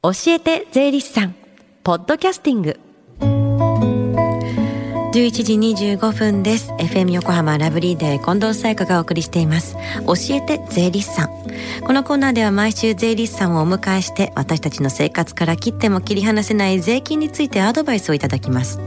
[0.00, 1.34] 教えて税理士さん。
[1.82, 2.78] ポッドキャスティング。
[5.12, 5.54] 11時
[5.96, 6.70] 25分です。
[6.74, 9.74] FM 横浜ラブリーデー近藤沙耶香がお送りしています。
[10.06, 11.30] 教えて税理士さん。
[11.84, 18.78] このコーナーでは毎週税理士さんをお迎えして私たちの生活から切っても切り離せない税金についてアドバイスをいただきます。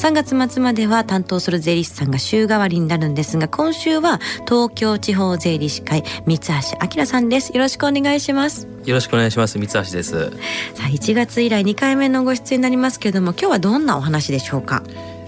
[0.00, 6.52] 3月末までは担当する税理士さんが週替わりになるんですが今週は東京地方税理士会三橋
[6.94, 7.54] 明さんです。
[7.54, 8.71] よろしくお願いします。
[8.84, 9.58] よろしくお願いします。
[9.58, 10.30] 三橋です。
[10.30, 14.82] さあ1月以来2回目のご出演になりますけれども今日はどんなお話でしょうか？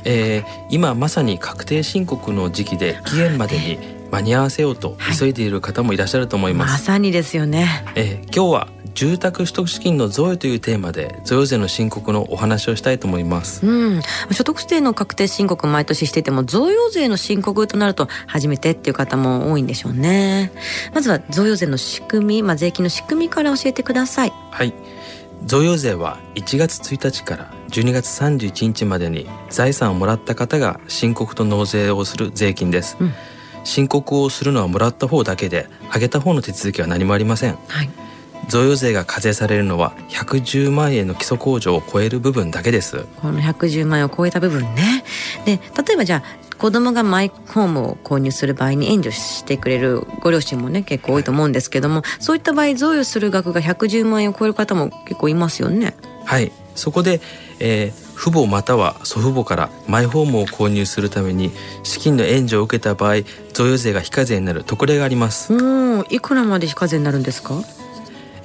[0.04, 3.78] えー、今まさに確定申告の時期で期限までに
[4.14, 20.52] 間に合わせようと急いでいる方もいらっしゃると思います、まさにですよね、えー、今日は住宅取得資金の贈与というテーマで贈与税の申告のお話をしたいと思います、うん、所得税の確定申告毎年してても贈与税の申告となると初めてっていう方も多いんでしょうね。
[20.94, 24.33] まずは贈与税の仕組み、まあ、税金の仕組みから教えてください。
[24.50, 24.72] はい。
[25.46, 33.12] 贈与税は1月1日から12月31日までに財産をもらった方が申告と納税をする税金です、うん、
[33.64, 37.90] 申告をするのはもらった方だけであげた方の手続きは何もありません、はい。
[38.48, 43.04] 贈与税が課税されるのは110万円の基礎控除を超える部分だけです。
[43.20, 45.04] この110万円を超えた部分ね。
[45.44, 55.96] で例えばじゃあ子供がマイホームを購入する場合に援助してくれるご両親もね結構多いと思うんですけどもそういった場合贈与する額が110万円を超える方も結構いますよね。
[56.24, 56.52] はい。
[56.74, 57.20] そこで、
[57.60, 61.50] えー、父母または祖父母からマイホームを購入するために
[61.82, 63.16] 資金の援助を受けた場合
[63.52, 65.52] 贈与税が非課税になる特例があります。
[65.52, 67.54] うんいくらまで非課税になるんですか？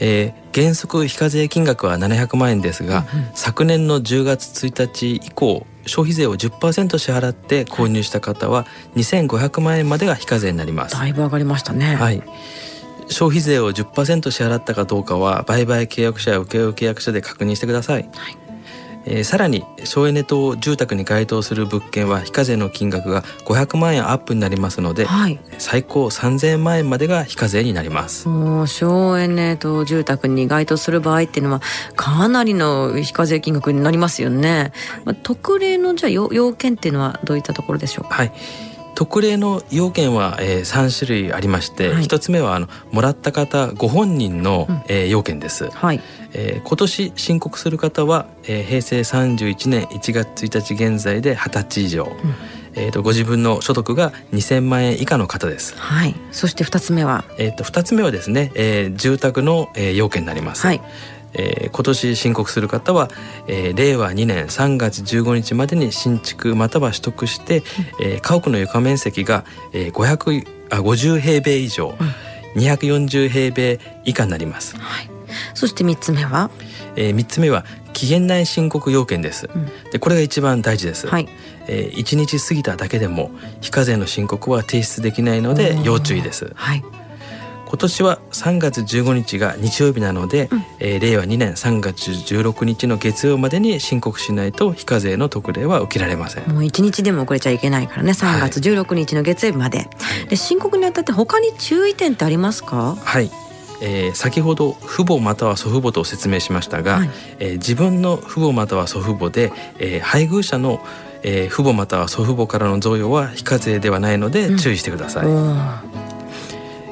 [0.01, 10.95] えー、原則非課税金額は700万円ですが、うんうん、昨年の10月1日以降消費税を10%支払って購入した方は2500万円までが非課税になります。
[10.95, 11.95] だいぶ上がりましたね。
[11.95, 12.23] はい。
[13.09, 18.48] 消費税を10%支払ったかどうかは売買契約者や請負契約書で確認してください、はい
[19.11, 28.27] えー、さらに省エネ等住宅に該当する物件は非課税の金額が500万円アップになりますので、はい、最高3000万円までが非課税になります。
[28.67, 31.61] 省エネ等住宅に該当する場合っていうのは
[31.95, 34.71] かなりの非課税金額になりますよね、
[35.05, 38.15] まあ、特例のじゃあ要件っていうのはどういったところでしょうか？
[38.15, 38.31] はい
[38.99, 46.01] 特例の要件は、えー、3種類ありまして、はい、1つ目はあのもらった方ご本人の、うん、えー、要件です、はい
[46.33, 55.75] えー、今年申告する方は、えー、平成31年1月1日現在で20歳以上、うんえーと、ご自分の所得が2000万円以下の方です。
[55.77, 56.15] はい。
[56.31, 60.67] そして2つ目は、えっ、ー、と2つ目はですね、えー、住宅の、えー、要件になります。
[60.67, 60.81] はい。
[61.33, 63.09] えー、今年申告する方は、
[63.47, 67.63] えー、令和2年3月15日までに新築または取得して、うん、
[68.05, 71.95] えー、家屋の床面積が、えー、500あ50平米以上、
[72.55, 74.77] うん、240平米以下になります。
[74.77, 75.09] はい、
[75.53, 76.49] そして3つ目は、
[76.95, 79.49] えー、3つ目は期限内申告要件です。
[79.53, 81.07] うん、でこれが一番大事です。
[81.07, 81.27] はい
[81.67, 86.51] えー、1日過ぎただけでも非課税の申告は提出できないので要注意です。
[86.55, 86.83] はい
[87.69, 96.49] 今年は3月15日が日曜日なので、うん、えー、令和2年3月16日の月曜までに申告しないと非課税の特例は受けられません。
[96.51, 99.83] もう1日でも遅れちゃいけないからね3月16日の月曜日まで、は
[100.25, 102.95] い、で申告にあたって他に注意点ってありますか？
[102.95, 103.29] はい。
[103.81, 110.83] えー、先ほど父母または祖父母と説明しましたが、はい、えー、自分の父母または祖父母で、えー、配偶者の
[111.21, 115.25] えー、父母または祖父母からの贈与は非課税ではないので注意してください。
[115.25, 116.08] うん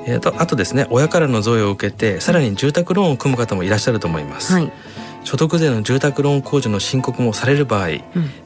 [0.08, 4.54] えー、とあとですね親からの贈与を受けてさらに住宅ローンを組む方もいらっしゃると思います。
[4.54, 4.72] はい。
[5.24, 8.02] 所得税の住宅ローン控除の申告もされる場合、うん、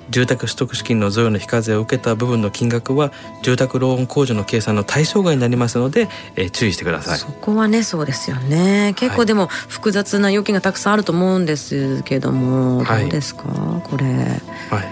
[0.09, 3.11] 住宅取得資金の贈与の非課税を受けた部分の金額は
[3.43, 7.19] 住宅ローン控除の計算の対象外になりますので、えー、注意してください。
[7.19, 8.95] そこはねそうですよね。
[8.97, 13.43] 結構でも複雑な要件がたくさんあると思うんですけども、はい、どうですか？
[13.83, 14.05] これ。
[14.05, 14.91] はい。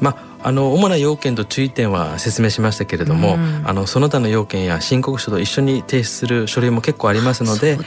[0.00, 7.78] まああの主な要件と注意点は説明しましたけれども、うん、あのその他の要件や申告書と一緒に提出する書類も結構ありますので、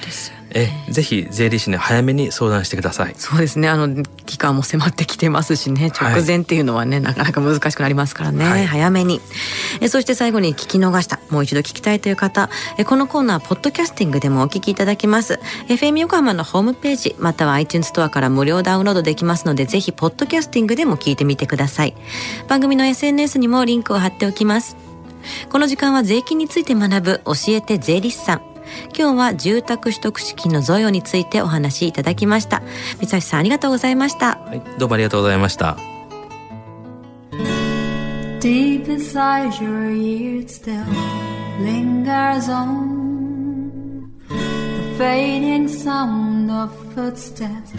[0.54, 3.16] えぜひ税理士に早めに相談してください。
[3.18, 3.70] そうですね。
[3.70, 5.88] あの期間も迫ってきてますしね。
[5.88, 9.20] 直前っていうのはね、はい、なかなか難しくなりますからね、はい、早めに。
[9.82, 11.20] えそして最後に聞き逃した。
[11.30, 12.50] もう一度聞きたいという方。
[12.78, 15.40] えこのコーナーポッドキャスティングでもお聞きいただけます。
[15.70, 21.96] FM 横浜のホームページまたは iTunes ストアから無料ダウンロードできますのでぜひポッドキャスティングでも聞いてみてください。
[22.48, 24.78] 番組の SNS にもリンクを貼っておきます。
[25.50, 28.53] この時間は税金について学ぶ教えて税理士さん
[28.98, 32.62] 今日は住宅取得資金の贈与についてお話しいただきました
[33.00, 35.78] 三橋さんありがとうございました、はい、どうもありがとうございました
[38.40, 40.84] Deep inside your ears still
[41.62, 43.04] lingers on
[44.28, 47.72] The fading sound of footsteps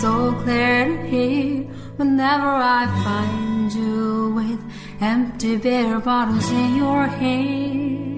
[0.00, 1.64] so clear to hear
[1.96, 4.60] whenever I find you with
[5.00, 8.17] empty beer bottles in your hand.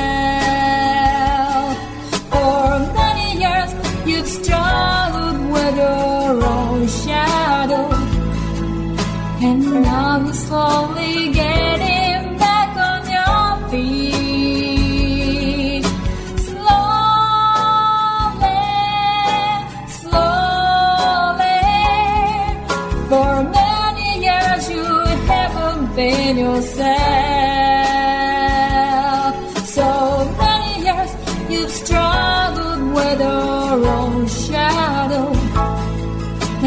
[33.71, 35.31] Your own shadow.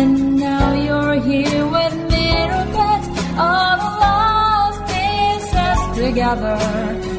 [0.00, 2.28] And now you're here with me,
[2.72, 3.02] but
[3.36, 7.13] all lost pieces together.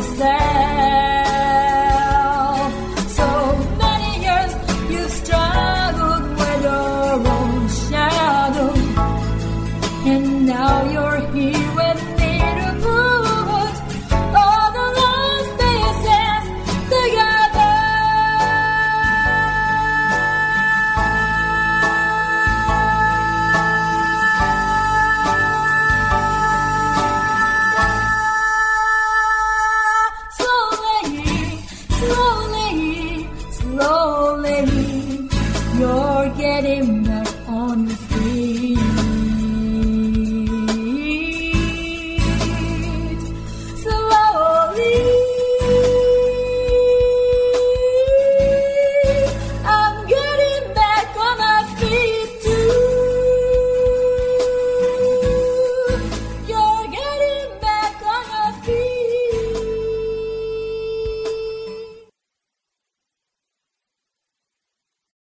[0.00, 1.07] Sad.